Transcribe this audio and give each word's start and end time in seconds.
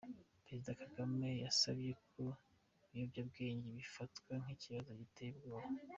Perezida 0.45 0.79
Kagame 0.81 1.27
yasabye 1.43 1.91
ko 2.11 2.23
ibiyobyabwenge 2.85 3.67
bifatwa 3.77 4.33
nk’ikibazo 4.41 4.89
giteye 5.01 5.31
ubwoba. 5.37 5.67